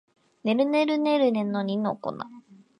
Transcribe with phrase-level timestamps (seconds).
[0.43, 2.11] ねるねるねるねの二の粉